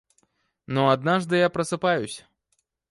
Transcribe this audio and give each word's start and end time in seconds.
Но 0.65 0.89
однажды 0.89 1.35
я 1.37 1.49
просыпаюсь... 1.51 2.25